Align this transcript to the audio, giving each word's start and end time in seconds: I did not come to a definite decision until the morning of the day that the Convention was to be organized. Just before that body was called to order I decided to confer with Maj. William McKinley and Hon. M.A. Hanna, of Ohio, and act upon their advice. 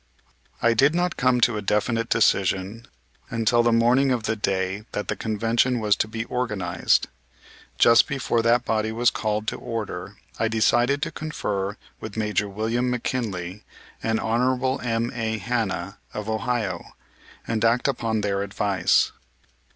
I 0.63 0.73
did 0.73 0.95
not 0.95 1.15
come 1.15 1.39
to 1.41 1.57
a 1.57 1.61
definite 1.61 2.09
decision 2.09 2.87
until 3.29 3.61
the 3.61 3.71
morning 3.71 4.11
of 4.11 4.23
the 4.23 4.35
day 4.35 4.83
that 4.93 5.09
the 5.09 5.15
Convention 5.15 5.79
was 5.79 5.95
to 5.97 6.07
be 6.07 6.23
organized. 6.25 7.07
Just 7.77 8.07
before 8.07 8.41
that 8.41 8.65
body 8.65 8.91
was 8.91 9.11
called 9.11 9.45
to 9.49 9.57
order 9.59 10.15
I 10.39 10.47
decided 10.47 11.03
to 11.03 11.11
confer 11.11 11.77
with 11.99 12.17
Maj. 12.17 12.41
William 12.41 12.89
McKinley 12.89 13.63
and 14.01 14.19
Hon. 14.19 14.79
M.A. 14.81 15.37
Hanna, 15.37 15.99
of 16.15 16.27
Ohio, 16.27 16.95
and 17.47 17.63
act 17.63 17.87
upon 17.87 18.21
their 18.21 18.41
advice. 18.41 19.11